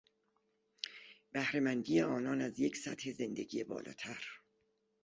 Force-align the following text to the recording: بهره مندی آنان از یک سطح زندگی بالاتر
بهره 1.31 1.59
مندی 1.59 2.01
آنان 2.01 2.41
از 2.41 2.59
یک 2.59 2.77
سطح 2.77 3.11
زندگی 3.11 3.63
بالاتر 3.63 4.25